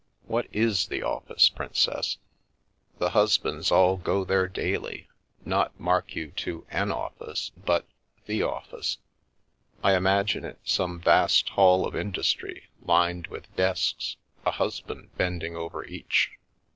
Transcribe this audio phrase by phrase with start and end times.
[0.25, 2.17] What is 4 the office,' princess?
[2.97, 5.07] The husbands all go there daily;
[5.45, 7.85] not, mark you, to an office, but
[8.25, 8.97] the office.
[9.83, 15.85] I imagine it some vast hall of industry, lined with desks, a husband bending over
[15.85, 16.31] each."